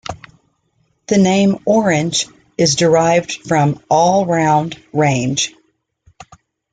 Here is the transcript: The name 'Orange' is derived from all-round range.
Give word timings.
The 1.09 1.19
name 1.19 1.59
'Orange' 1.67 2.25
is 2.57 2.73
derived 2.75 3.33
from 3.47 3.83
all-round 3.87 4.81
range. 4.91 5.53